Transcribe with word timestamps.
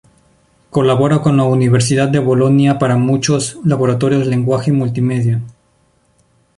Colabora 0.71 1.19
con 1.21 1.37
la 1.37 1.43
Universidad 1.43 2.07
de 2.09 2.17
Bolonia 2.17 2.79
para 2.79 2.97
muchos 2.97 3.59
laboratorios 3.63 4.25
lenguaje 4.25 4.71
multimedia. 4.71 5.41